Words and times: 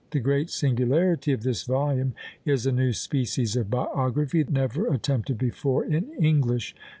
The 0.09 0.19
great 0.19 0.49
singularity 0.49 1.31
of 1.31 1.43
this 1.43 1.61
volume 1.61 2.15
is 2.43 2.65
"a 2.65 2.71
new 2.71 2.91
species 2.91 3.55
of 3.55 3.69
biography 3.69 4.43
never 4.49 4.87
attempted 4.91 5.37
before 5.37 5.85
in 5.85 6.09
English." 6.13 6.73